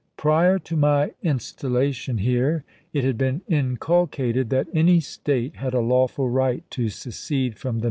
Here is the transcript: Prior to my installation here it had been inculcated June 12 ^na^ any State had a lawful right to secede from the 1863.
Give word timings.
Prior 0.17 0.57
to 0.57 0.75
my 0.75 1.11
installation 1.21 2.17
here 2.17 2.63
it 2.91 3.03
had 3.03 3.19
been 3.19 3.43
inculcated 3.47 4.49
June 4.49 4.65
12 4.65 4.67
^na^ 4.73 4.79
any 4.79 4.99
State 4.99 5.57
had 5.57 5.75
a 5.75 5.79
lawful 5.79 6.27
right 6.27 6.63
to 6.71 6.89
secede 6.89 7.53
from 7.59 7.73
the 7.73 7.77
1863. 7.77 7.79